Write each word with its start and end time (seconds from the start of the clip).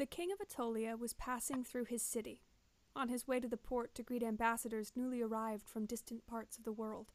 The 0.00 0.06
king 0.06 0.32
of 0.32 0.38
Attolia 0.40 0.98
was 0.98 1.12
passing 1.12 1.62
through 1.62 1.84
his 1.84 2.00
city, 2.00 2.40
on 2.96 3.10
his 3.10 3.28
way 3.28 3.38
to 3.38 3.46
the 3.46 3.58
port 3.58 3.94
to 3.94 4.02
greet 4.02 4.22
ambassadors 4.22 4.92
newly 4.96 5.20
arrived 5.20 5.68
from 5.68 5.84
distant 5.84 6.26
parts 6.26 6.56
of 6.56 6.64
the 6.64 6.72
world. 6.72 7.12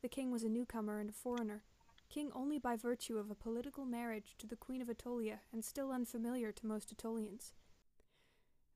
The 0.00 0.08
king 0.08 0.30
was 0.30 0.44
a 0.44 0.48
newcomer 0.48 1.00
and 1.00 1.10
a 1.10 1.12
foreigner, 1.12 1.64
king 2.08 2.30
only 2.32 2.60
by 2.60 2.76
virtue 2.76 3.18
of 3.18 3.28
a 3.28 3.34
political 3.34 3.86
marriage 3.86 4.36
to 4.38 4.46
the 4.46 4.54
queen 4.54 4.80
of 4.80 4.88
Attolia 4.88 5.40
and 5.52 5.64
still 5.64 5.90
unfamiliar 5.90 6.52
to 6.52 6.66
most 6.68 6.92
Attolians. 6.92 7.54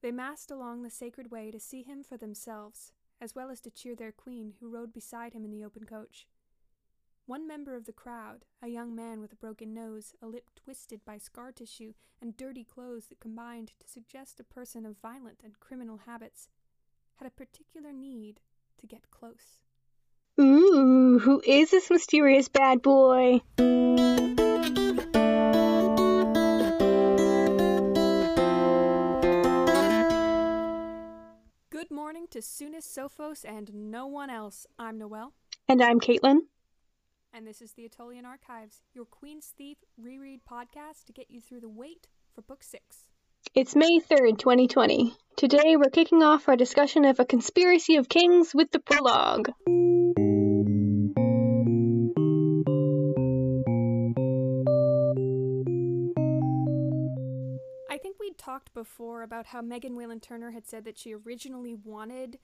They 0.03 0.11
massed 0.11 0.51
along 0.51 0.83
the 0.83 0.91
sacred 0.91 1.31
way 1.31 1.53
to 1.53 1.61
see 1.61 1.85
him 1.85 2.03
for 2.03 2.17
themselves, 2.17 2.95
as 3.21 3.33
well 3.33 3.49
as 3.49 3.61
to 3.61 3.71
cheer 3.71 3.95
their 3.95 4.11
queen, 4.11 4.55
who 4.59 4.69
rode 4.69 4.93
beside 4.93 5.35
him 5.35 5.45
in 5.45 5.53
the 5.53 5.65
open 5.65 5.85
coach. 5.85 6.27
One 7.27 7.49
member 7.49 7.75
of 7.75 7.87
the 7.87 7.93
crowd, 7.93 8.45
a 8.63 8.69
young 8.69 8.95
man 8.95 9.23
with 9.23 9.33
a 9.33 9.37
broken 9.37 9.73
nose, 9.73 10.13
a 10.21 10.27
lip 10.27 10.51
twisted 10.55 11.07
by 11.07 11.17
scar 11.17 11.53
tissue, 11.53 11.95
and 12.21 12.37
dirty 12.37 12.65
clothes 12.65 13.07
that 13.07 13.19
combined 13.19 13.73
to 13.81 13.89
suggest 13.89 14.41
a 14.41 14.45
person 14.45 14.85
of 14.85 14.99
violent 15.01 15.41
and 15.43 15.59
criminal 15.59 16.03
habits, 16.05 16.51
had 17.15 17.27
a 17.27 17.31
particular 17.31 17.95
need 17.95 18.41
to 18.79 18.87
get 18.87 19.11
close. 19.11 19.63
Ooh, 20.39 21.19
who 21.19 21.41
is 21.47 21.71
this 21.71 21.91
mysterious 21.91 22.49
bad 22.49 22.83
boy? 22.83 23.41
Good 31.71 31.91
morning 31.91 32.27
to 32.33 32.41
Sounis 32.41 32.85
Sophos 32.85 33.47
and 33.49 33.73
no 33.73 34.07
one 34.07 34.29
else. 34.29 34.67
I'm 34.79 34.99
Noelle. 34.99 35.33
And 35.67 35.83
I'm 35.83 36.01
Caitlin. 36.01 36.41
And 37.37 37.45
this 37.45 37.61
is 37.61 37.73
the 37.73 37.85
Attolian 37.85 38.25
Archives, 38.25 38.81
your 38.95 39.07
Queen's 39.07 39.53
Thief 39.59 39.79
reread 39.99 40.43
podcast 40.49 41.07
to 41.07 41.13
get 41.13 41.33
you 41.33 41.41
through 41.41 41.63
the 41.63 41.69
wait 41.69 42.07
for 42.33 42.43
Book 42.43 42.63
6. 42.63 42.81
It's 43.57 43.75
May 43.75 43.99
3rd, 43.99 44.39
2020. 44.39 45.17
Today 45.35 45.75
we're 45.75 45.91
kicking 45.91 46.23
off 46.23 46.49
our 46.49 46.55
discussion 46.55 47.05
of 47.05 47.19
A 47.19 47.25
Conspiracy 47.25 47.97
of 47.97 48.09
Kings 48.09 48.55
with 48.55 48.71
the 48.71 48.79
prologue. 48.79 49.49
I 57.91 57.99
think 57.99 58.21
we'd 58.21 58.39
talked 58.39 58.73
before 58.75 59.23
about 59.25 59.47
how 59.47 59.61
Megan 59.61 59.97
Whalen 59.97 60.21
Turner 60.21 60.53
had 60.53 60.69
said 60.69 60.85
that 60.85 60.97
she 60.97 61.13
originally 61.13 61.75
wanted 61.75 62.39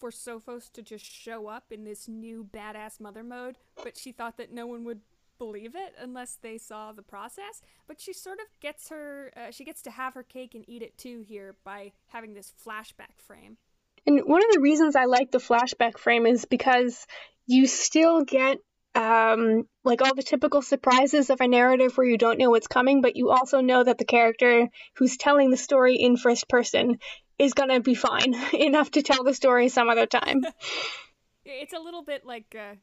for 0.00 0.10
Sophos 0.10 0.72
to 0.72 0.82
just 0.82 1.04
show 1.04 1.46
up 1.46 1.64
in 1.70 1.84
this 1.84 2.08
new 2.08 2.48
badass 2.52 2.98
mother 2.98 3.22
mode, 3.22 3.56
but 3.84 3.96
she 3.96 4.10
thought 4.10 4.38
that 4.38 4.50
no 4.50 4.66
one 4.66 4.84
would 4.84 5.00
believe 5.38 5.74
it 5.74 5.94
unless 5.98 6.38
they 6.40 6.58
saw 6.58 6.92
the 6.92 7.02
process. 7.02 7.60
But 7.86 8.00
she 8.00 8.12
sort 8.12 8.38
of 8.40 8.46
gets 8.60 8.88
her, 8.88 9.32
uh, 9.36 9.50
she 9.50 9.64
gets 9.64 9.82
to 9.82 9.90
have 9.90 10.14
her 10.14 10.22
cake 10.22 10.54
and 10.54 10.64
eat 10.68 10.82
it 10.82 10.96
too 10.96 11.22
here 11.26 11.56
by 11.64 11.92
having 12.08 12.34
this 12.34 12.52
flashback 12.66 13.18
frame. 13.18 13.58
And 14.06 14.20
one 14.24 14.42
of 14.42 14.50
the 14.52 14.60
reasons 14.60 14.96
I 14.96 15.04
like 15.04 15.30
the 15.30 15.38
flashback 15.38 15.98
frame 15.98 16.26
is 16.26 16.46
because 16.46 17.06
you 17.46 17.66
still 17.66 18.24
get 18.24 18.58
um, 18.94 19.68
like 19.84 20.02
all 20.02 20.14
the 20.14 20.22
typical 20.22 20.62
surprises 20.62 21.30
of 21.30 21.40
a 21.40 21.48
narrative 21.48 21.96
where 21.96 22.06
you 22.06 22.18
don't 22.18 22.38
know 22.38 22.50
what's 22.50 22.66
coming, 22.66 23.02
but 23.02 23.16
you 23.16 23.30
also 23.30 23.60
know 23.60 23.84
that 23.84 23.98
the 23.98 24.04
character 24.04 24.68
who's 24.96 25.16
telling 25.16 25.50
the 25.50 25.56
story 25.56 25.96
in 25.96 26.16
first 26.16 26.48
person 26.48 26.98
is 27.40 27.54
gonna 27.54 27.80
be 27.80 27.94
fine 27.94 28.34
enough 28.52 28.90
to 28.92 29.02
tell 29.02 29.24
the 29.24 29.34
story 29.34 29.68
some 29.68 29.88
other 29.88 30.06
time. 30.06 30.42
it's 31.44 31.72
a 31.72 31.78
little 31.78 32.02
bit 32.02 32.26
like 32.26 32.54
uh, 32.58 32.74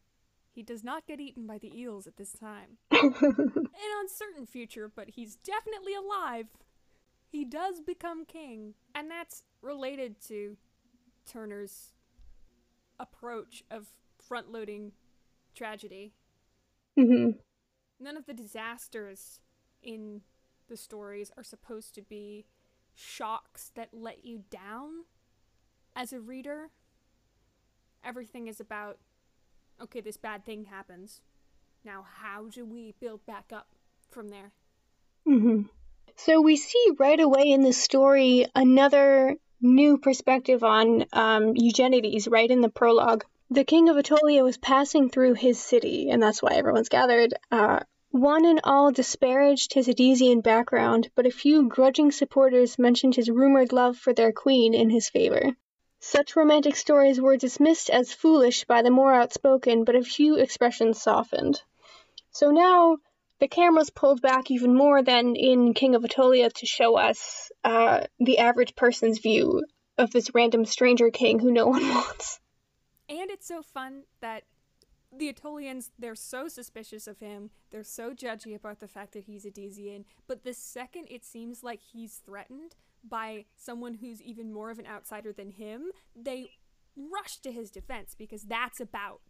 he 0.52 0.64
does 0.64 0.84
not 0.84 1.06
get 1.06 1.20
eaten 1.20 1.46
by 1.46 1.60
the 1.60 1.80
eels 1.80 2.08
at 2.08 2.18
this 2.18 2.34
time. 2.34 2.78
An 2.92 3.92
uncertain 4.02 4.48
future, 4.48 4.92
but 4.94 5.12
he's 5.12 5.36
definitely 5.36 5.94
alive. 5.94 6.48
He 7.30 7.46
does 7.46 7.82
become 7.82 8.26
king, 8.26 8.74
and 8.96 9.12
that's 9.12 9.44
related 9.62 10.20
to 10.28 10.58
Turner's 11.32 11.92
approach 13.00 13.64
of 13.70 13.86
front 14.28 14.52
loading 14.52 14.94
tragedy. 15.54 16.14
Mm-hmm. 16.98 17.32
None 18.00 18.18
of 18.18 18.26
the 18.26 18.34
disasters 18.34 19.40
in 19.84 20.22
the 20.68 20.78
stories 20.78 21.32
are 21.38 21.44
supposed 21.44 21.94
to 21.96 22.02
be 22.02 22.46
shocks 22.98 23.72
that 23.76 23.90
let 23.94 24.26
you 24.26 24.44
down 24.50 25.06
as 25.96 26.12
a 26.12 26.20
reader. 26.20 26.70
Everything 28.04 28.48
is 28.48 28.60
about 28.60 28.98
okay, 29.80 30.02
this 30.02 30.18
bad 30.18 30.44
thing 30.44 30.66
happens. 30.66 31.22
Now, 31.86 32.06
how 32.22 32.48
do 32.50 32.66
we 32.66 32.96
build 33.00 33.26
back 33.26 33.52
up 33.54 33.68
from 34.10 34.30
there? 34.30 34.52
hmm 35.26 35.62
So 36.16 36.42
we 36.42 36.58
see 36.58 36.92
right 36.98 37.20
away 37.20 37.52
in 37.52 37.62
the 37.62 37.74
story 37.74 38.48
another 38.56 39.36
new 39.62 39.98
perspective 39.98 40.64
on 40.64 41.06
um, 41.14 41.56
Eugenides 41.56 42.28
right 42.28 42.50
in 42.50 42.62
the 42.62 42.70
prologue. 42.70 43.24
The 43.50 43.64
king 43.64 43.90
of 43.90 43.96
Attolia 43.96 44.44
was 44.44 44.58
passing 44.58 45.10
through 45.10 45.36
his 45.36 45.60
city, 45.60 46.10
and 46.10 46.22
that's 46.22 46.42
why 46.42 46.56
everyone's 46.56 46.90
gathered. 46.90 47.34
Uh, 47.52 47.80
one 48.22 48.46
and 48.46 48.60
all 48.64 48.92
disparaged 48.92 49.74
his 49.74 49.88
Eddisian 49.88 50.42
background, 50.42 51.10
but 51.16 51.26
a 51.26 51.32
few 51.32 51.68
grudging 51.68 52.12
supporters 52.12 52.80
mentioned 52.80 53.16
his 53.16 53.30
rumored 53.30 53.72
love 53.72 53.98
for 53.98 54.14
their 54.14 54.32
queen 54.32 54.74
in 54.74 54.90
his 54.90 55.10
favor. 55.10 55.56
Such 56.00 56.36
romantic 56.36 56.76
stories 56.76 57.20
were 57.20 57.38
dismissed 57.38 57.90
as 57.90 58.14
foolish 58.14 58.66
by 58.66 58.82
the 58.82 58.92
more 58.92 59.14
outspoken, 59.14 59.84
but 59.84 59.96
a 59.96 60.04
few 60.04 60.36
expressions 60.36 61.02
softened. 61.02 61.62
So 62.32 62.52
now 62.52 62.98
the 63.40 63.48
camera's 63.48 63.90
pulled 63.90 64.22
back 64.22 64.52
even 64.52 64.76
more 64.76 65.02
than 65.02 65.36
in 65.36 65.74
King 65.74 65.96
of 65.96 66.04
Attolia 66.04 66.52
to 66.54 66.66
show 66.66 66.98
us 66.98 67.52
uh, 67.64 68.06
the 68.20 68.40
average 68.40 68.76
person's 68.76 69.20
view 69.20 69.64
of 69.98 70.12
this 70.12 70.34
random 70.34 70.66
stranger 70.66 71.10
king 71.10 71.40
who 71.40 71.52
no 71.52 71.68
one 71.76 71.88
wants. 71.88 72.40
And 73.10 73.32
it's 73.32 73.48
so 73.48 73.62
fun 73.62 74.04
that 74.22 74.44
the 75.20 75.32
Attolians, 75.32 75.92
they're 75.98 76.16
so 76.16 76.48
suspicious 76.48 77.08
of 77.08 77.20
him. 77.20 77.50
They're 77.72 77.84
so 77.84 78.14
judgy 78.14 78.56
about 78.56 78.80
the 78.80 78.88
fact 78.88 79.14
that 79.14 79.26
he's 79.26 79.46
Eddisian. 79.46 80.06
But 80.28 80.44
the 80.44 80.54
second 80.54 81.08
it 81.10 81.26
seems 81.26 81.64
like 81.64 81.82
he's 81.82 82.22
threatened 82.26 82.76
by 83.08 83.46
someone 83.56 83.96
who's 83.96 84.22
even 84.22 84.52
more 84.52 84.70
of 84.70 84.80
an 84.80 84.88
outsider 84.88 85.32
than 85.32 85.52
him, 85.52 85.92
they 86.16 86.52
rush 86.96 87.38
to 87.38 87.52
his 87.52 87.72
defense 87.72 88.16
because 88.18 88.44
that's 88.44 88.80
about 88.80 89.22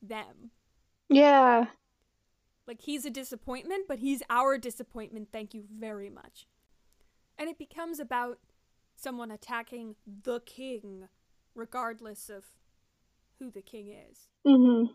them. 0.00 0.50
Yeah. 1.08 1.66
Like 2.66 2.82
he's 2.82 3.04
a 3.04 3.10
disappointment, 3.10 3.86
but 3.88 3.98
he's 3.98 4.22
our 4.30 4.58
disappointment. 4.58 5.28
Thank 5.32 5.54
you 5.54 5.64
very 5.78 6.10
much. 6.10 6.46
And 7.38 7.48
it 7.48 7.58
becomes 7.58 7.98
about 7.98 8.38
someone 8.94 9.30
attacking 9.30 9.94
the 10.06 10.40
king, 10.40 11.08
regardless 11.54 12.28
of 12.28 12.46
who 13.38 13.50
the 13.50 13.62
king 13.62 13.88
is. 13.88 14.28
Mm-hmm. 14.46 14.92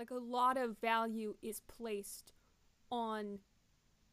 Like 0.00 0.10
a 0.10 0.14
lot 0.14 0.56
of 0.56 0.78
value 0.80 1.34
is 1.42 1.60
placed 1.68 2.32
on 2.90 3.40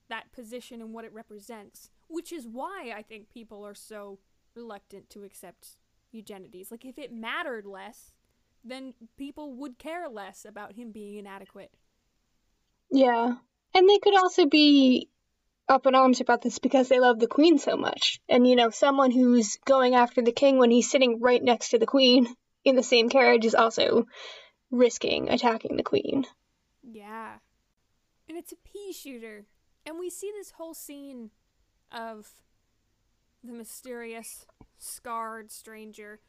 that 0.09 0.29
position 0.33 0.81
and 0.81 0.93
what 0.93 1.05
it 1.05 1.13
represents, 1.13 1.91
which 2.09 2.33
is 2.33 2.45
why 2.45 2.91
I 2.93 3.03
think 3.03 3.29
people 3.29 3.65
are 3.65 3.73
so 3.73 4.19
reluctant 4.53 5.09
to 5.11 5.23
accept 5.23 5.77
Eugenides. 6.11 6.71
Like 6.71 6.83
if 6.83 6.97
it 6.97 7.13
mattered 7.13 7.65
less, 7.65 8.11
then 8.65 8.95
people 9.15 9.53
would 9.53 9.79
care 9.79 10.09
less 10.09 10.43
about 10.43 10.73
him 10.73 10.91
being 10.91 11.19
inadequate. 11.19 11.71
Yeah. 12.91 13.35
And 13.73 13.89
they 13.89 13.99
could 13.99 14.17
also 14.17 14.45
be 14.45 15.07
up 15.69 15.87
in 15.87 15.95
arms 15.95 16.19
about 16.19 16.41
this 16.41 16.59
because 16.59 16.89
they 16.89 16.99
love 16.99 17.17
the 17.17 17.27
queen 17.27 17.59
so 17.59 17.77
much. 17.77 18.19
And, 18.27 18.45
you 18.45 18.57
know, 18.57 18.71
someone 18.71 19.11
who's 19.11 19.57
going 19.63 19.95
after 19.95 20.21
the 20.21 20.33
king 20.33 20.57
when 20.57 20.69
he's 20.69 20.91
sitting 20.91 21.21
right 21.21 21.41
next 21.41 21.69
to 21.69 21.79
the 21.79 21.85
queen 21.85 22.27
in 22.65 22.75
the 22.75 22.83
same 22.83 23.07
carriage 23.07 23.45
is 23.45 23.55
also 23.55 24.05
risking 24.71 25.29
attacking 25.29 25.77
the 25.77 25.83
queen. 25.83 26.25
Yeah. 26.83 27.33
And 28.27 28.37
it's 28.37 28.51
a 28.51 28.57
pea 28.57 28.93
shooter. 28.93 29.45
And 29.85 29.97
we 29.99 30.09
see 30.09 30.31
this 30.31 30.51
whole 30.51 30.73
scene 30.73 31.31
of 31.91 32.27
the 33.43 33.53
mysterious, 33.53 34.45
scarred 34.77 35.51
stranger 35.51 36.19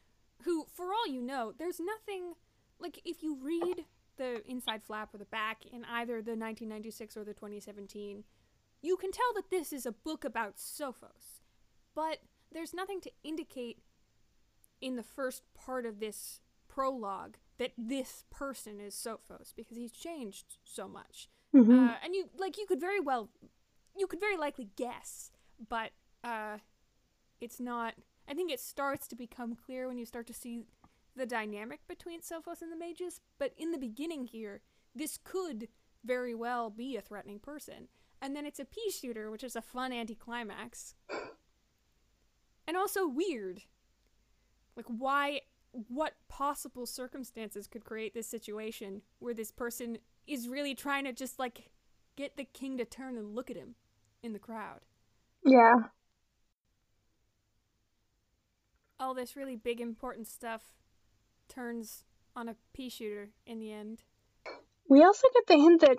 who, 0.43 0.65
for 0.73 0.93
all 0.93 1.07
you 1.07 1.21
know, 1.21 1.53
there's 1.57 1.79
nothing. 1.79 2.35
Like, 2.79 3.01
if 3.03 3.21
you 3.21 3.37
read 3.41 3.83
the 4.15 4.41
inside 4.49 4.83
flap 4.83 5.13
or 5.13 5.17
the 5.17 5.25
back 5.25 5.65
in 5.65 5.83
either 5.85 6.15
the 6.15 6.31
1996 6.31 7.17
or 7.17 7.25
the 7.25 7.33
2017, 7.33 8.23
you 8.81 8.95
can 8.95 9.11
tell 9.11 9.33
that 9.35 9.49
this 9.49 9.73
is 9.73 9.85
a 9.85 9.91
book 9.91 10.23
about 10.23 10.55
Sophos. 10.55 11.41
But 11.93 12.19
there's 12.53 12.73
nothing 12.73 13.01
to 13.01 13.11
indicate 13.23 13.79
in 14.79 14.95
the 14.95 15.03
first 15.03 15.43
part 15.53 15.85
of 15.85 15.99
this 15.99 16.39
prologue 16.69 17.35
that 17.59 17.73
this 17.77 18.23
person 18.31 18.79
is 18.79 18.95
Sophos 18.95 19.53
because 19.55 19.77
he's 19.77 19.91
changed 19.91 20.57
so 20.63 20.87
much. 20.87 21.29
Mm-hmm. 21.55 21.87
Uh, 21.87 21.93
and 22.03 22.15
you 22.15 22.29
like 22.37 22.57
you 22.57 22.65
could 22.65 22.79
very 22.79 22.99
well 22.99 23.29
you 23.95 24.07
could 24.07 24.19
very 24.19 24.37
likely 24.37 24.69
guess, 24.75 25.31
but 25.67 25.91
uh, 26.23 26.57
it's 27.41 27.59
not. 27.59 27.93
I 28.27 28.33
think 28.33 28.51
it 28.51 28.59
starts 28.59 29.07
to 29.09 29.15
become 29.15 29.55
clear 29.55 29.87
when 29.87 29.97
you 29.97 30.05
start 30.05 30.27
to 30.27 30.33
see 30.33 30.63
the 31.15 31.25
dynamic 31.25 31.81
between 31.87 32.21
Sophos 32.21 32.61
and 32.61 32.71
the 32.71 32.77
mages. 32.77 33.21
But 33.37 33.53
in 33.57 33.71
the 33.71 33.77
beginning 33.77 34.25
here, 34.25 34.61
this 34.95 35.17
could 35.17 35.67
very 36.05 36.33
well 36.33 36.69
be 36.69 36.95
a 36.95 37.01
threatening 37.01 37.39
person, 37.39 37.89
and 38.21 38.35
then 38.35 38.45
it's 38.45 38.59
a 38.59 38.65
pea 38.65 38.91
shooter, 38.91 39.29
which 39.29 39.43
is 39.43 39.55
a 39.55 39.61
fun 39.61 39.91
anticlimax. 39.91 40.95
and 42.67 42.77
also 42.77 43.07
weird. 43.07 43.63
Like, 44.75 44.85
why, 44.85 45.41
what 45.71 46.13
possible 46.27 46.85
circumstances 46.85 47.67
could 47.67 47.85
create 47.85 48.13
this 48.13 48.27
situation 48.27 49.01
where 49.19 49.33
this 49.33 49.51
person 49.51 49.97
is 50.27 50.47
really 50.47 50.75
trying 50.75 51.05
to 51.05 51.13
just, 51.13 51.39
like, 51.39 51.69
get 52.15 52.37
the 52.37 52.43
king 52.43 52.77
to 52.77 52.85
turn 52.85 53.17
and 53.17 53.35
look 53.35 53.49
at 53.49 53.57
him 53.57 53.75
in 54.23 54.33
the 54.33 54.39
crowd? 54.39 54.81
Yeah. 55.45 55.75
All 58.99 59.13
this 59.13 59.35
really 59.35 59.55
big, 59.55 59.79
important 59.79 60.27
stuff 60.27 60.61
turns 61.47 62.03
on 62.35 62.49
a 62.49 62.55
pea 62.73 62.89
shooter 62.89 63.29
in 63.45 63.59
the 63.59 63.71
end. 63.71 64.03
We 64.89 65.03
also 65.03 65.27
get 65.33 65.47
the 65.47 65.61
hint 65.61 65.81
that 65.81 65.97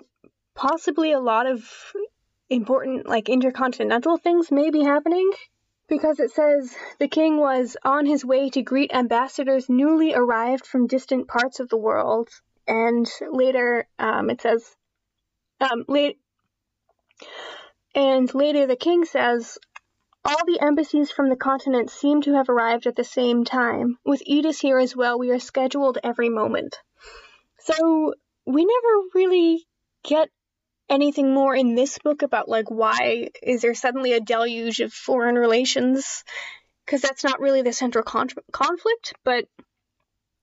possibly 0.53 1.11
a 1.11 1.19
lot 1.19 1.47
of 1.47 1.67
important, 2.49 3.07
like, 3.07 3.29
intercontinental 3.29 4.17
things 4.17 4.51
may 4.51 4.69
be 4.69 4.83
happening 4.83 5.31
because 5.91 6.21
it 6.21 6.31
says 6.31 6.73
the 6.99 7.07
king 7.09 7.35
was 7.35 7.75
on 7.83 8.05
his 8.05 8.23
way 8.23 8.49
to 8.49 8.61
greet 8.61 8.93
ambassadors 8.93 9.67
newly 9.67 10.13
arrived 10.13 10.65
from 10.65 10.87
distant 10.87 11.27
parts 11.27 11.59
of 11.59 11.67
the 11.67 11.77
world. 11.77 12.29
And 12.65 13.05
later, 13.29 13.85
um, 13.99 14.29
it 14.29 14.39
says, 14.39 14.73
um, 15.59 15.83
late, 15.89 16.17
and 17.93 18.33
later 18.33 18.65
the 18.67 18.77
king 18.77 19.03
says, 19.03 19.57
all 20.23 20.45
the 20.45 20.61
embassies 20.61 21.11
from 21.11 21.27
the 21.27 21.35
continent 21.35 21.89
seem 21.89 22.21
to 22.21 22.35
have 22.35 22.47
arrived 22.47 22.87
at 22.87 22.95
the 22.95 23.03
same 23.03 23.43
time. 23.43 23.97
With 24.05 24.23
Eddis 24.25 24.61
here 24.61 24.79
as 24.79 24.95
well, 24.95 25.19
we 25.19 25.31
are 25.31 25.39
scheduled 25.39 25.97
every 26.05 26.29
moment. 26.29 26.77
So 27.59 28.13
we 28.45 28.63
never 28.63 29.03
really 29.13 29.67
get 30.05 30.29
anything 30.91 31.33
more 31.33 31.55
in 31.55 31.75
this 31.75 31.97
book 31.99 32.21
about 32.21 32.49
like 32.49 32.69
why 32.69 33.29
is 33.41 33.61
there 33.61 33.73
suddenly 33.73 34.13
a 34.13 34.19
deluge 34.19 34.79
of 34.79 34.93
foreign 34.93 35.35
relations? 35.35 36.23
Because 36.85 37.01
that's 37.01 37.23
not 37.23 37.39
really 37.39 37.61
the 37.61 37.73
central 37.73 38.03
con- 38.03 38.29
conflict 38.51 39.13
but 39.23 39.45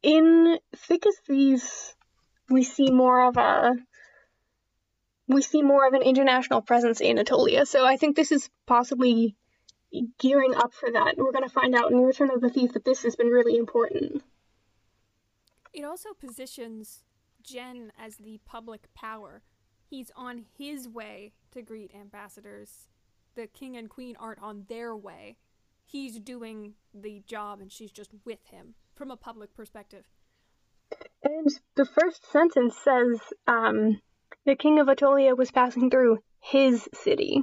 in 0.03 0.59
thick 0.77 1.07
as 1.07 1.15
we 1.29 2.63
see 2.63 2.91
more 2.91 3.27
of 3.27 3.37
a 3.37 3.77
we 5.27 5.43
see 5.43 5.63
more 5.63 5.87
of 5.87 5.93
an 5.93 6.03
international 6.03 6.63
presence 6.63 7.01
in 7.01 7.11
Anatolia 7.11 7.67
so 7.67 7.85
I 7.85 7.97
think 7.97 8.17
this 8.17 8.33
is 8.33 8.49
possibly 8.67 9.37
gearing 10.19 10.55
up 10.55 10.73
for 10.73 10.91
that. 10.91 11.15
And 11.15 11.19
we're 11.19 11.33
going 11.33 11.45
to 11.45 11.51
find 11.51 11.75
out 11.75 11.91
in 11.91 11.99
Return 11.99 12.31
of 12.31 12.41
the 12.41 12.51
Thief 12.51 12.73
that 12.73 12.85
this 12.85 13.03
has 13.03 13.17
been 13.17 13.29
really 13.29 13.57
important. 13.57 14.23
It 15.73 15.85
also 15.85 16.11
positions 16.19 17.05
Gen 17.43 17.93
as 17.99 18.17
the 18.17 18.41
public 18.45 18.93
power 18.95 19.43
he's 19.89 20.11
on 20.17 20.45
his 20.57 20.89
way 20.89 21.33
to 21.53 21.63
greet 21.63 21.93
ambassadors. 21.95 22.89
The 23.35 23.47
king 23.47 23.77
and 23.77 23.89
queen 23.89 24.17
aren't 24.19 24.43
on 24.43 24.65
their 24.69 24.97
way. 24.97 25.37
He's 25.87 26.19
doing 26.19 26.75
the 26.93 27.23
job 27.27 27.61
and 27.61 27.73
she's 27.73 27.91
just 27.91 28.11
with 28.25 28.45
him 28.51 28.75
from 28.95 29.11
a 29.11 29.17
public 29.17 29.55
perspective. 29.55 30.05
And 31.23 31.49
the 31.77 31.85
first 31.85 32.31
sentence 32.31 32.77
says 32.83 33.21
um, 33.47 34.01
the 34.45 34.57
king 34.57 34.79
of 34.81 34.89
Attolia 34.89 35.37
was 35.37 35.51
passing 35.51 35.91
through 35.91 36.19
his 36.41 36.89
city. 36.95 37.43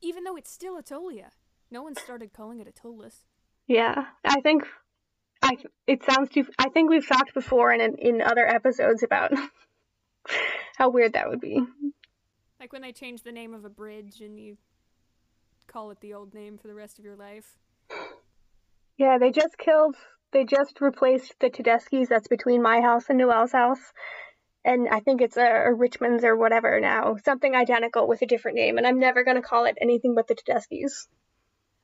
Even 0.00 0.24
though 0.24 0.36
it's 0.36 0.50
still 0.50 0.80
Attolia. 0.80 1.30
No 1.70 1.82
one 1.82 1.94
started 1.94 2.32
calling 2.32 2.60
it 2.60 2.68
Attolis. 2.68 3.24
Yeah, 3.66 4.04
I 4.24 4.40
think 4.42 4.64
I 5.42 5.56
it 5.86 6.02
sounds 6.04 6.30
too. 6.30 6.44
I 6.58 6.68
think 6.68 6.90
we've 6.90 7.06
talked 7.06 7.32
before 7.32 7.72
in 7.72 7.80
in 7.98 8.20
other 8.20 8.46
episodes 8.46 9.02
about 9.02 9.32
how 10.76 10.90
weird 10.90 11.14
that 11.14 11.28
would 11.28 11.40
be. 11.40 11.60
Like 12.60 12.72
when 12.72 12.82
they 12.82 12.92
change 12.92 13.22
the 13.22 13.32
name 13.32 13.54
of 13.54 13.64
a 13.64 13.70
bridge 13.70 14.20
and 14.20 14.38
you 14.38 14.56
call 15.66 15.90
it 15.90 16.00
the 16.00 16.14
old 16.14 16.34
name 16.34 16.58
for 16.58 16.68
the 16.68 16.74
rest 16.74 16.98
of 16.98 17.04
your 17.04 17.16
life. 17.16 17.56
Yeah, 18.98 19.18
they 19.18 19.30
just 19.30 19.58
killed. 19.58 19.96
They 20.32 20.44
just 20.44 20.80
replaced 20.80 21.34
the 21.40 21.50
Tedeschi's 21.50 22.08
that's 22.08 22.28
between 22.28 22.62
my 22.62 22.80
house 22.80 23.06
and 23.08 23.18
Noelle's 23.18 23.52
house. 23.52 23.80
And 24.64 24.88
I 24.88 25.00
think 25.00 25.20
it's 25.20 25.36
a, 25.36 25.64
a 25.66 25.74
Richmond's 25.74 26.24
or 26.24 26.36
whatever 26.36 26.78
now. 26.80 27.16
Something 27.24 27.54
identical 27.54 28.06
with 28.06 28.22
a 28.22 28.26
different 28.26 28.56
name. 28.56 28.78
And 28.78 28.86
I'm 28.86 29.00
never 29.00 29.24
going 29.24 29.36
to 29.36 29.42
call 29.42 29.64
it 29.64 29.76
anything 29.80 30.14
but 30.14 30.28
the 30.28 30.34
Tedeschi's. 30.34 31.08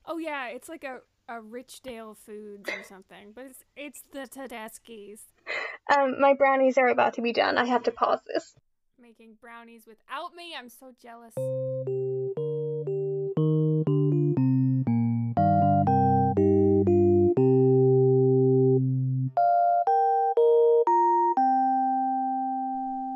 Oh, 0.06 0.18
yeah. 0.18 0.48
It's 0.48 0.68
like 0.68 0.84
a, 0.84 1.00
a 1.28 1.40
Richdale 1.40 2.16
Foods 2.16 2.70
or 2.70 2.84
something. 2.84 3.32
But 3.34 3.46
it's, 3.46 3.64
it's 3.76 4.02
the 4.12 4.28
Tedeschi's. 4.28 5.22
Um, 5.88 6.20
my 6.20 6.34
brownies 6.34 6.76
are 6.76 6.88
about 6.88 7.14
to 7.14 7.22
be 7.22 7.32
done. 7.32 7.56
I 7.56 7.64
have 7.64 7.82
to 7.84 7.90
pause 7.90 8.20
this. 8.26 8.54
Making 9.00 9.36
brownies 9.40 9.86
without 9.86 10.34
me? 10.34 10.54
I'm 10.58 10.68
so 10.68 10.92
jealous. 11.00 11.32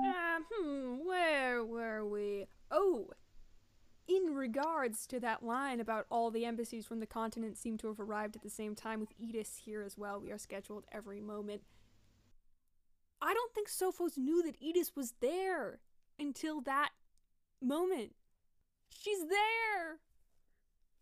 Uh, 0.03 0.41
hmm, 0.51 1.07
where 1.07 1.63
were 1.65 2.07
we? 2.07 2.47
Oh, 2.71 3.11
in 4.09 4.35
regards 4.35 5.07
to 5.09 5.21
that 5.21 5.43
line 5.43 5.79
about 5.79 6.07
all 6.11 6.31
the 6.31 6.47
embassies 6.47 6.87
from 6.87 7.01
the 7.01 7.07
continent 7.07 7.59
seem 7.59 7.77
to 7.79 7.89
have 7.89 8.01
arrived 8.01 8.35
at 8.35 8.43
the 8.43 8.49
same 8.49 8.75
time 8.75 8.99
with 8.99 9.11
Eddis 9.21 9.59
here 9.59 9.83
as 9.83 9.99
well, 9.99 10.19
we 10.19 10.31
are 10.33 10.39
scheduled 10.39 10.85
every 10.91 11.21
moment. 11.21 11.61
I 13.23 13.35
don't 13.35 13.55
think 13.55 13.69
Sophos 13.69 14.19
knew 14.19 14.43
that 14.43 14.61
Eddis 14.61 14.97
was 14.97 15.15
there 15.21 15.79
until 16.19 16.61
that 16.63 16.91
moment. 17.63 18.15
She's 18.91 19.21
there! 19.21 20.01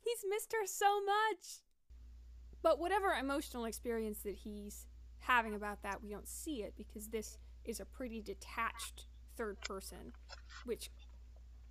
He's 0.05 0.25
missed 0.29 0.53
her 0.53 0.67
so 0.67 1.01
much! 1.01 1.63
But 2.63 2.79
whatever 2.79 3.13
emotional 3.13 3.65
experience 3.65 4.19
that 4.21 4.35
he's 4.35 4.87
having 5.21 5.55
about 5.55 5.83
that, 5.83 6.03
we 6.03 6.11
don't 6.11 6.29
see 6.29 6.63
it 6.63 6.75
because 6.77 7.09
this 7.09 7.39
is 7.65 7.81
a 7.81 7.87
pretty 7.87 8.21
detached 8.21 9.07
third 9.37 9.59
person, 9.63 10.13
which 10.67 10.91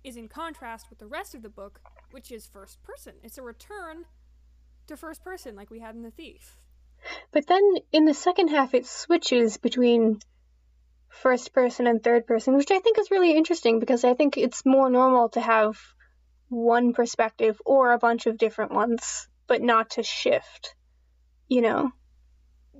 is 0.02 0.16
in 0.16 0.26
contrast 0.26 0.90
with 0.90 0.98
the 0.98 1.06
rest 1.06 1.34
of 1.34 1.42
the 1.42 1.48
book, 1.48 1.80
which 2.10 2.32
is 2.32 2.46
first 2.46 2.82
person. 2.82 3.14
It's 3.22 3.38
a 3.38 3.42
return 3.42 4.04
to 4.88 4.96
first 4.96 5.22
person 5.22 5.54
like 5.54 5.70
we 5.70 5.78
had 5.78 5.94
in 5.94 6.02
The 6.02 6.10
Thief. 6.10 6.56
But 7.30 7.46
then 7.46 7.76
in 7.92 8.04
the 8.04 8.14
second 8.14 8.48
half, 8.48 8.74
it 8.74 8.86
switches 8.86 9.56
between 9.56 10.20
first 11.10 11.52
person 11.52 11.86
and 11.86 12.02
third 12.02 12.26
person, 12.26 12.56
which 12.56 12.70
I 12.70 12.78
think 12.78 12.98
is 12.98 13.10
really 13.10 13.36
interesting 13.36 13.80
because 13.80 14.04
I 14.04 14.14
think 14.14 14.38
it's 14.38 14.64
more 14.64 14.88
normal 14.88 15.28
to 15.30 15.40
have 15.40 15.76
one 16.48 16.92
perspective 16.92 17.60
or 17.66 17.92
a 17.92 17.98
bunch 17.98 18.26
of 18.26 18.38
different 18.38 18.72
ones, 18.72 19.28
but 19.46 19.60
not 19.60 19.90
to 19.90 20.02
shift, 20.02 20.74
you 21.48 21.60
know? 21.60 21.90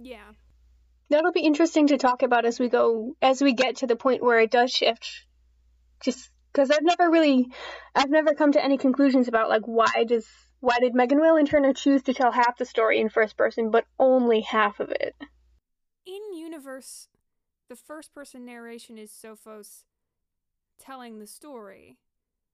Yeah. 0.00 0.32
That'll 1.08 1.32
be 1.32 1.40
interesting 1.40 1.88
to 1.88 1.98
talk 1.98 2.22
about 2.22 2.46
as 2.46 2.58
we 2.60 2.68
go, 2.68 3.16
as 3.20 3.42
we 3.42 3.52
get 3.52 3.76
to 3.76 3.86
the 3.86 3.96
point 3.96 4.22
where 4.22 4.38
it 4.38 4.50
does 4.50 4.70
shift. 4.70 5.26
Just 6.02 6.30
because 6.52 6.70
I've 6.70 6.82
never 6.82 7.10
really, 7.10 7.48
I've 7.94 8.10
never 8.10 8.34
come 8.34 8.52
to 8.52 8.64
any 8.64 8.78
conclusions 8.78 9.28
about 9.28 9.48
like 9.48 9.62
why 9.66 10.04
does, 10.06 10.26
why 10.60 10.78
did 10.78 10.94
Megan 10.94 11.20
Whalen 11.20 11.46
Turner 11.46 11.74
choose 11.74 12.04
to 12.04 12.14
tell 12.14 12.30
half 12.30 12.56
the 12.58 12.64
story 12.64 13.00
in 13.00 13.08
first 13.08 13.36
person, 13.36 13.70
but 13.70 13.84
only 13.98 14.40
half 14.40 14.78
of 14.78 14.90
it? 14.90 15.16
In 16.06 16.34
universe, 16.34 17.08
the 17.70 17.76
first 17.76 18.12
person 18.12 18.44
narration 18.44 18.98
is 18.98 19.12
Sophos 19.12 19.84
telling 20.80 21.20
the 21.20 21.26
story. 21.26 21.98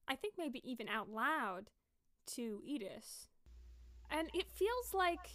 I 0.06 0.14
think 0.14 0.35
maybe 0.37 0.61
even 0.62 0.88
out 0.88 1.08
loud 1.08 1.70
to 2.35 2.61
Eddis. 2.68 3.26
And 4.11 4.28
it 4.35 4.44
feels 4.52 4.92
like 4.92 5.30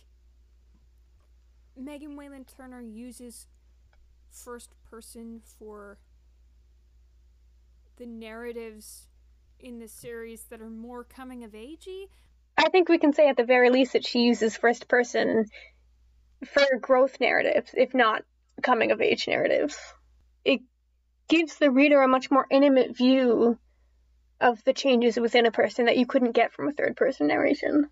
Megan 1.75 2.15
Whalen 2.15 2.45
Turner 2.45 2.79
uses 2.79 3.47
first 4.29 4.69
person 4.89 5.41
for 5.57 5.97
the 7.97 8.05
narratives 8.05 9.07
in 9.59 9.79
the 9.79 9.87
series 9.87 10.43
that 10.51 10.61
are 10.61 10.69
more 10.69 11.03
coming 11.03 11.43
of 11.43 11.53
agey. 11.53 12.05
I 12.55 12.69
think 12.69 12.87
we 12.87 12.99
can 12.99 13.13
say 13.13 13.29
at 13.29 13.35
the 13.35 13.43
very 13.43 13.71
least 13.71 13.93
that 13.93 14.05
she 14.05 14.19
uses 14.19 14.55
first 14.55 14.87
person 14.87 15.47
for 16.45 16.77
growth 16.79 17.17
narratives, 17.19 17.71
if 17.73 17.95
not 17.95 18.23
coming 18.61 18.91
of 18.91 19.01
age 19.01 19.27
narratives. 19.27 19.77
It 20.45 20.61
gives 21.27 21.57
the 21.57 21.71
reader 21.71 22.01
a 22.01 22.07
much 22.07 22.31
more 22.31 22.47
intimate 22.49 22.95
view 22.95 23.57
of 24.39 24.63
the 24.63 24.73
changes 24.73 25.17
within 25.17 25.45
a 25.45 25.51
person 25.51 25.85
that 25.85 25.97
you 25.97 26.05
couldn't 26.05 26.31
get 26.31 26.53
from 26.53 26.67
a 26.67 26.73
third 26.73 26.95
person 26.95 27.27
narration. 27.27 27.89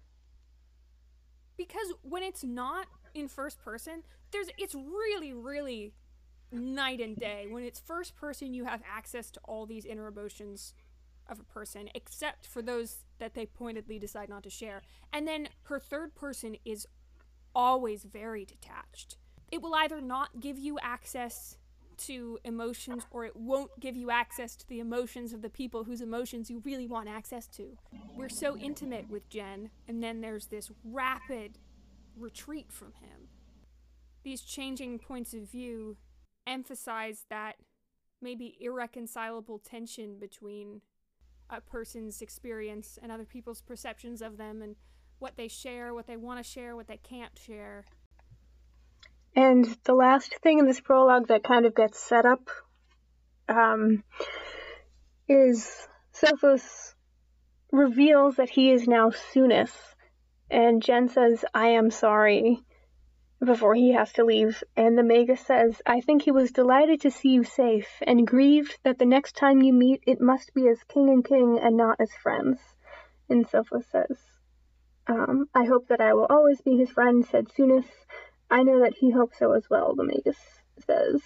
Because 1.58 1.94
when 2.02 2.24
it's 2.24 2.44
not 2.44 2.88
in 3.14 3.28
first 3.28 3.60
person, 3.60 4.04
there's 4.32 4.50
it's 4.58 4.76
really 4.76 5.34
really 5.34 5.94
night 6.52 7.00
and 7.00 7.16
day. 7.18 7.48
When 7.50 7.64
it's 7.64 7.80
first 7.80 8.16
person, 8.16 8.54
you 8.54 8.66
have 8.66 8.82
access 8.90 9.30
to 9.32 9.40
all 9.44 9.66
these 9.66 9.86
inner 9.86 10.08
emotions 10.08 10.74
of 11.28 11.40
a 11.40 11.44
person, 11.44 11.90
except 11.94 12.48
for 12.48 12.62
those 12.62 13.04
that 13.20 13.36
they 13.36 13.46
pointedly 13.46 14.00
decide 14.00 14.30
not 14.30 14.44
to 14.44 14.50
share. 14.50 14.82
And 15.14 15.28
then 15.28 15.50
her 15.64 15.80
third 15.80 16.16
person 16.16 16.56
is 16.66 16.88
always 17.54 18.04
very 18.04 18.46
detached. 18.46 19.18
It 19.52 19.62
will 19.62 19.76
either 19.76 20.02
not 20.02 20.40
give 20.40 20.60
you 20.60 20.78
access 20.82 21.58
to 21.98 22.40
emotions 22.46 23.06
or 23.12 23.26
it 23.26 23.36
won't 23.36 23.78
give 23.80 23.98
you 23.98 24.10
access 24.10 24.56
to 24.56 24.68
the 24.68 24.80
emotions 24.80 25.34
of 25.34 25.42
the 25.42 25.50
people 25.50 25.84
whose 25.84 26.02
emotions 26.02 26.50
you 26.50 26.62
really 26.64 26.88
want 26.88 27.10
access 27.10 27.48
to. 27.48 27.78
We're 28.16 28.30
so 28.30 28.58
intimate 28.58 29.10
with 29.10 29.28
Gen, 29.30 29.70
and 29.88 30.02
then 30.02 30.22
there's 30.22 30.48
this 30.48 30.72
rapid 30.84 31.58
retreat 32.18 32.72
from 32.72 32.94
him. 32.94 33.28
These 34.24 34.42
changing 34.42 35.00
points 35.00 35.34
of 35.34 35.42
view 35.42 35.98
emphasize 36.48 37.26
that 37.30 37.56
maybe 38.22 38.58
irreconcilable 38.60 39.60
tension 39.60 40.20
between 40.20 40.82
a 41.50 41.62
person's 41.62 42.22
experience 42.22 42.98
and 43.02 43.12
other 43.12 43.26
people's 43.26 43.62
perceptions 43.62 44.22
of 44.22 44.38
them 44.38 44.62
and 44.62 44.76
what 45.20 45.36
they 45.36 45.48
share, 45.48 45.94
what 45.94 46.08
they 46.08 46.18
want 46.18 46.44
to 46.44 46.50
share, 46.50 46.76
what 46.76 46.88
they 46.88 46.98
can't 46.98 47.38
share. 47.38 47.86
And 49.36 49.66
the 49.84 49.94
last 49.94 50.36
thing 50.42 50.60
in 50.60 50.66
this 50.66 50.82
prologue 50.82 51.28
that 51.28 51.44
kind 51.44 51.66
of 51.66 51.76
gets 51.76 52.00
set 52.00 52.26
up 52.26 52.50
um, 53.48 54.04
is 55.28 55.88
Sophos 56.14 56.94
reveals 57.72 58.38
that 58.38 58.50
he 58.50 58.72
is 58.72 58.88
now 58.88 59.12
Sounis, 59.12 59.72
and 60.50 60.82
Gen 60.82 61.08
says, 61.10 61.46
I 61.54 61.68
am 61.70 61.92
sorry, 61.92 62.60
before 63.44 63.76
he 63.76 63.94
has 63.94 64.12
to 64.14 64.26
leave, 64.26 64.64
and 64.76 64.98
the 64.98 65.04
Magus 65.04 65.40
says, 65.42 65.82
I 65.86 66.02
think 66.02 66.24
he 66.24 66.32
was 66.32 66.52
delighted 66.52 67.02
to 67.02 67.12
see 67.12 67.30
you 67.30 67.44
safe, 67.44 67.88
and 68.02 68.28
grieved 68.28 68.78
that 68.84 68.98
the 68.98 69.06
next 69.06 69.36
time 69.36 69.62
you 69.62 69.72
meet 69.72 70.04
it 70.06 70.20
must 70.20 70.54
be 70.54 70.68
as 70.68 70.84
king 70.84 71.10
and 71.10 71.24
king 71.24 71.60
and 71.62 71.78
not 71.78 72.02
as 72.02 72.12
friends. 72.22 72.60
And 73.30 73.48
Sophos 73.48 73.86
says, 73.92 74.18
um, 75.08 75.46
I 75.54 75.66
hope 75.66 75.88
that 75.88 76.02
I 76.02 76.14
will 76.14 76.28
always 76.30 76.60
be 76.62 76.78
his 76.78 76.90
friend, 76.90 77.26
said 77.26 77.48
Sounis. 77.50 77.86
I 78.50 78.64
know 78.64 78.82
that 78.82 78.96
he 78.98 79.12
hopes 79.12 79.38
so 79.40 79.54
as 79.54 79.70
well, 79.70 79.96
the 79.96 80.04
Magus 80.04 80.38
says. 80.86 81.22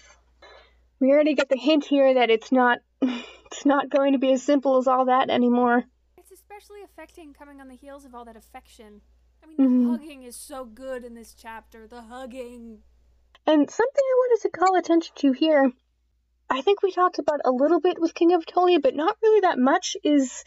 We 1.00 1.10
already 1.10 1.34
get 1.34 1.48
the 1.48 1.56
hint 1.56 1.84
here 1.84 2.14
that 2.14 2.30
it's 2.30 2.52
not 2.52 2.78
it's 3.02 3.66
not 3.66 3.90
going 3.90 4.12
to 4.12 4.18
be 4.18 4.32
as 4.32 4.42
simple 4.42 4.78
as 4.78 4.86
all 4.86 5.06
that 5.06 5.30
anymore. 5.30 5.84
It's 6.16 6.32
especially 6.32 6.82
affecting 6.82 7.32
coming 7.34 7.60
on 7.60 7.68
the 7.68 7.76
heels 7.76 8.04
of 8.04 8.14
all 8.14 8.24
that 8.24 8.36
affection. 8.36 9.00
I 9.42 9.46
mean, 9.46 9.56
the 9.56 9.62
mm-hmm. 9.62 9.90
hugging 9.90 10.22
is 10.22 10.36
so 10.36 10.64
good 10.64 11.04
in 11.04 11.14
this 11.14 11.34
chapter. 11.34 11.86
The 11.86 12.02
hugging. 12.02 12.78
And 13.46 13.70
something 13.70 14.02
I 14.02 14.16
wanted 14.16 14.42
to 14.42 14.58
call 14.58 14.76
attention 14.78 15.14
to 15.16 15.32
here, 15.32 15.70
I 16.48 16.62
think 16.62 16.82
we 16.82 16.92
talked 16.92 17.18
about 17.18 17.40
a 17.44 17.50
little 17.50 17.80
bit 17.80 18.00
with 18.00 18.14
King 18.14 18.32
of 18.32 18.46
Attolia, 18.46 18.80
but 18.80 18.94
not 18.94 19.18
really 19.22 19.40
that 19.40 19.58
much, 19.58 19.96
is 20.02 20.44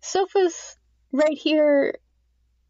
Sophos 0.00 0.76
right 1.12 1.36
here 1.36 1.98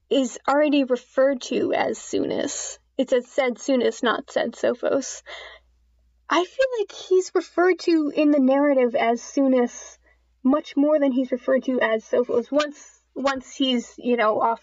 is 0.09 0.39
already 0.49 0.85
referred 0.85 1.43
to 1.43 1.75
as 1.75 1.99
Sounis. 1.99 2.79
It's 2.99 3.11
says 3.11 3.29
said 3.29 3.55
Sounis, 3.57 4.03
not 4.03 4.31
said 4.31 4.53
Sophos. 4.53 5.23
I 6.31 6.45
feel 6.45 6.67
like 6.79 6.93
he's 6.93 7.31
referred 7.35 7.79
to 7.81 8.11
in 8.15 8.31
the 8.31 8.41
narrative 8.41 8.95
as 8.95 9.21
Sounis 9.21 9.99
much 10.43 10.77
more 10.77 10.99
than 10.99 11.13
he's 11.13 11.31
referred 11.31 11.65
to 11.65 11.81
as 11.81 12.05
Sophos 12.05 12.51
once 12.51 13.03
once 13.15 13.55
he's, 13.55 13.95
you 13.99 14.17
know, 14.17 14.41
off 14.41 14.63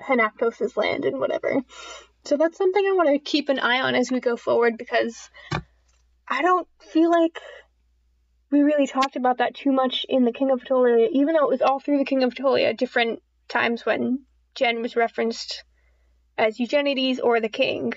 Hanaktos' 0.00 0.76
land 0.76 1.04
and 1.04 1.18
whatever. 1.18 1.62
So 2.24 2.36
that's 2.36 2.56
something 2.56 2.84
I 2.84 2.92
want 2.92 3.08
to 3.10 3.18
keep 3.18 3.48
an 3.48 3.58
eye 3.58 3.80
on 3.80 3.94
as 3.94 4.10
we 4.10 4.20
go 4.20 4.36
forward 4.36 4.78
because 4.78 5.30
I 6.28 6.42
don't 6.42 6.68
feel 6.92 7.10
like 7.10 7.38
we 8.50 8.62
really 8.62 8.86
talked 8.86 9.16
about 9.16 9.38
that 9.38 9.54
too 9.54 9.72
much 9.72 10.06
in 10.08 10.24
the 10.24 10.32
King 10.32 10.50
of 10.50 10.62
Attolia, 10.62 11.08
even 11.10 11.34
though 11.34 11.44
it 11.44 11.50
was 11.50 11.62
all 11.62 11.80
through 11.80 11.98
the 11.98 12.04
King 12.04 12.22
of 12.22 12.34
Attolia, 12.34 12.76
different 12.76 13.20
times 13.48 13.84
when 13.84 14.24
Gen 14.54 14.80
was 14.80 14.96
referenced 14.96 15.64
as 16.38 16.58
Eugenides 16.58 17.20
or 17.20 17.40
the 17.40 17.48
king. 17.48 17.92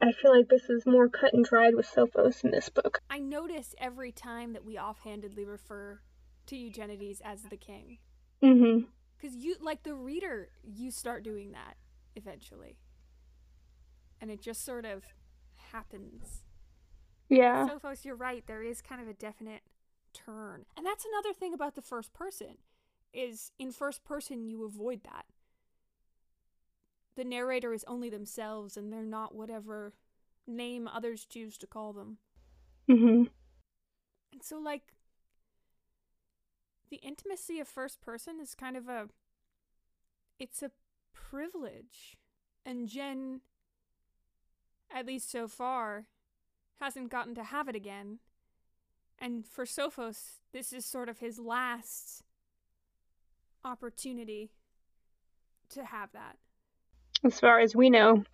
I 0.00 0.12
feel 0.12 0.34
like 0.34 0.48
this 0.48 0.70
is 0.70 0.86
more 0.86 1.08
cut 1.08 1.34
and 1.34 1.44
dried 1.44 1.74
with 1.74 1.86
Sophos 1.86 2.42
in 2.42 2.50
this 2.50 2.68
book. 2.70 3.00
I 3.10 3.18
notice 3.18 3.74
every 3.78 4.12
time 4.12 4.54
that 4.54 4.64
we 4.64 4.78
offhandedly 4.78 5.44
refer 5.44 6.00
to 6.46 6.56
Eugenides 6.56 7.20
as 7.22 7.42
the 7.42 7.56
king. 7.56 7.98
Mm-hmm. 8.42 8.86
Because 9.18 9.36
you, 9.36 9.56
like 9.60 9.82
the 9.82 9.94
reader, 9.94 10.48
you 10.64 10.90
start 10.90 11.22
doing 11.22 11.52
that 11.52 11.76
eventually. 12.16 12.78
And 14.20 14.30
it 14.30 14.40
just 14.40 14.64
sort 14.64 14.86
of 14.86 15.04
happens. 15.72 16.42
Yeah. 17.28 17.68
Sophos, 17.68 18.04
you're 18.04 18.16
right. 18.16 18.42
There 18.46 18.62
is 18.62 18.80
kind 18.80 19.02
of 19.02 19.08
a 19.08 19.14
definite 19.14 19.62
turn. 20.14 20.64
And 20.76 20.86
that's 20.86 21.04
another 21.04 21.34
thing 21.34 21.52
about 21.52 21.74
the 21.74 21.82
first 21.82 22.12
person 22.14 22.56
is 23.12 23.52
in 23.58 23.70
first 23.70 24.04
person 24.04 24.48
you 24.48 24.64
avoid 24.64 25.02
that 25.04 25.26
the 27.20 27.24
narrator 27.24 27.74
is 27.74 27.84
only 27.86 28.08
themselves 28.08 28.78
and 28.78 28.90
they're 28.90 29.02
not 29.02 29.34
whatever 29.34 29.92
name 30.46 30.88
others 30.88 31.26
choose 31.26 31.58
to 31.58 31.66
call 31.66 31.92
them. 31.92 32.16
Mm-hmm. 32.90 33.24
And 34.32 34.42
so, 34.42 34.56
like, 34.58 34.94
the 36.88 36.96
intimacy 36.96 37.60
of 37.60 37.68
first 37.68 38.00
person 38.00 38.40
is 38.40 38.54
kind 38.54 38.74
of 38.74 38.88
a. 38.88 39.08
It's 40.38 40.62
a 40.62 40.70
privilege. 41.12 42.16
And 42.64 42.88
Gen, 42.88 43.42
at 44.90 45.04
least 45.04 45.30
so 45.30 45.46
far, 45.46 46.06
hasn't 46.80 47.10
gotten 47.10 47.34
to 47.34 47.44
have 47.44 47.68
it 47.68 47.76
again. 47.76 48.20
And 49.18 49.44
for 49.46 49.66
Sophos, 49.66 50.38
this 50.54 50.72
is 50.72 50.86
sort 50.86 51.10
of 51.10 51.18
his 51.18 51.38
last 51.38 52.22
opportunity 53.62 54.52
to 55.68 55.84
have 55.84 56.12
that 56.12 56.38
as 57.24 57.40
far 57.40 57.60
as 57.60 57.74
we 57.74 57.90
know. 57.90 58.24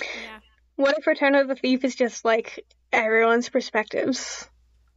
Yeah. 0.00 0.40
What 0.76 0.98
if 0.98 1.06
Return 1.06 1.34
of 1.34 1.48
the 1.48 1.54
Thief 1.54 1.84
is 1.84 1.94
just 1.94 2.24
like 2.24 2.64
everyone's 2.92 3.48
perspectives 3.48 4.48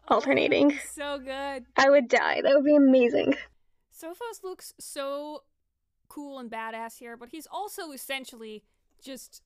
alternating? 0.07 0.71
Oh, 0.73 0.79
so 0.93 1.19
good. 1.19 1.65
I 1.75 1.89
would 1.89 2.07
die. 2.07 2.41
That 2.41 2.55
would 2.55 2.65
be 2.65 2.75
amazing. 2.75 3.35
Sophos 3.93 4.43
looks 4.43 4.73
so 4.79 5.43
cool 6.09 6.39
and 6.39 6.49
badass 6.49 6.97
here, 6.99 7.17
but 7.17 7.29
he's 7.29 7.47
also 7.51 7.91
essentially 7.91 8.63
just 9.03 9.41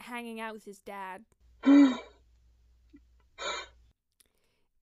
hanging 0.00 0.40
out 0.40 0.54
with 0.54 0.64
his 0.64 0.80
dad. 0.80 1.24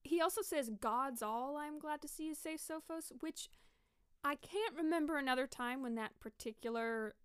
he 0.03 0.21
also 0.21 0.41
says, 0.41 0.69
God's 0.81 1.21
all 1.21 1.57
I'm 1.57 1.79
glad 1.79 2.01
to 2.01 2.07
see 2.07 2.25
you 2.27 2.35
say, 2.35 2.55
Sophos, 2.55 3.11
which 3.19 3.49
I 4.23 4.35
can't 4.35 4.75
remember 4.75 5.17
another 5.17 5.47
time 5.47 5.81
when 5.81 5.95
that 5.95 6.19
particular 6.19 7.15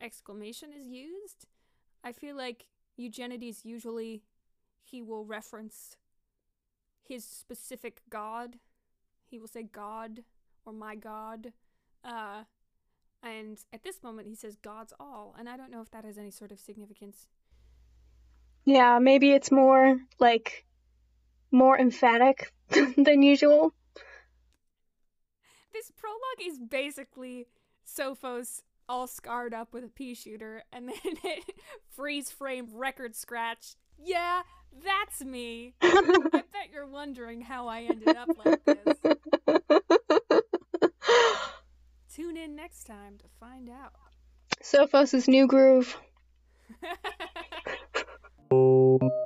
exclamation 0.00 0.70
is 0.72 0.86
used. 0.88 1.46
I 2.02 2.12
feel 2.12 2.36
like 2.36 2.66
Eugenides 2.96 3.64
usually 3.64 4.22
he 4.82 5.02
will 5.02 5.24
reference 5.24 5.96
his 7.02 7.24
specific 7.24 8.00
god. 8.10 8.56
He 9.24 9.38
will 9.38 9.48
say 9.48 9.62
God 9.62 10.22
or 10.64 10.72
my 10.72 10.94
God. 10.94 11.52
Uh, 12.04 12.44
and 13.22 13.58
at 13.72 13.82
this 13.82 14.02
moment 14.02 14.28
he 14.28 14.34
says 14.34 14.56
God's 14.56 14.92
all, 15.00 15.34
and 15.38 15.48
I 15.48 15.56
don't 15.56 15.70
know 15.70 15.80
if 15.80 15.90
that 15.92 16.04
has 16.04 16.18
any 16.18 16.30
sort 16.30 16.52
of 16.52 16.60
significance. 16.60 17.28
Yeah, 18.64 18.98
maybe 18.98 19.32
it's 19.32 19.50
more 19.50 19.98
like 20.18 20.66
more 21.50 21.78
emphatic 21.78 22.52
than 22.96 23.22
usual. 23.22 23.72
This 25.72 25.90
prologue 25.90 26.46
is 26.46 26.58
basically 26.58 27.46
Sophos 27.86 28.62
all 28.88 29.06
scarred 29.06 29.54
up 29.54 29.72
with 29.72 29.84
a 29.84 29.88
pea 29.88 30.14
shooter, 30.14 30.62
and 30.72 30.88
then 30.88 30.96
it 31.24 31.44
freeze 31.90 32.30
frame 32.30 32.68
record 32.72 33.14
scratch. 33.14 33.76
Yeah, 33.98 34.42
that's 34.84 35.24
me. 35.24 35.74
I 35.80 36.02
bet 36.32 36.70
you're 36.72 36.86
wondering 36.86 37.40
how 37.40 37.68
I 37.68 37.82
ended 37.82 38.16
up 38.16 38.28
like 38.44 38.64
this. 38.64 38.98
Tune 42.14 42.36
in 42.36 42.54
next 42.54 42.84
time 42.84 43.18
to 43.18 43.24
find 43.40 43.68
out. 43.68 43.92
Sophos' 44.62 45.26
new 45.28 45.46
groove. 45.46 45.96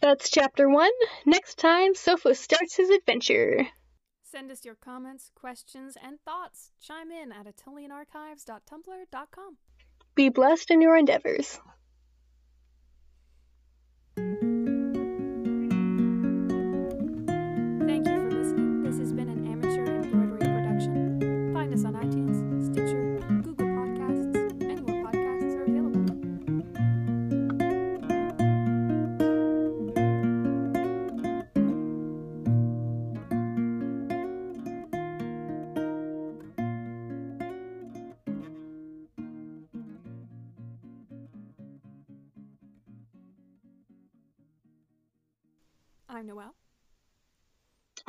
That's 0.00 0.30
chapter 0.30 0.68
one. 0.68 0.90
Next 1.26 1.58
time, 1.58 1.94
Sophos 1.94 2.36
starts 2.36 2.76
his 2.76 2.90
adventure. 2.90 3.66
Send 4.22 4.50
us 4.50 4.64
your 4.64 4.76
comments, 4.76 5.30
questions, 5.34 5.96
and 6.02 6.18
thoughts. 6.24 6.70
Chime 6.80 7.10
in 7.10 7.32
at 7.32 7.46
attolianarchives.tumblr.com. 7.46 9.56
Be 10.14 10.28
blessed 10.28 10.70
in 10.70 10.80
your 10.80 10.96
endeavors. 10.96 11.60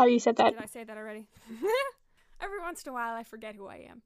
Oh, 0.01 0.05
you 0.07 0.17
said 0.17 0.37
that. 0.37 0.53
Did 0.55 0.63
I 0.63 0.65
say 0.65 0.83
that 0.83 0.97
already? 0.97 1.27
Every 2.41 2.59
once 2.59 2.81
in 2.81 2.89
a 2.89 2.93
while, 2.93 3.13
I 3.13 3.23
forget 3.23 3.53
who 3.53 3.67
I 3.67 3.85
am. 3.87 4.01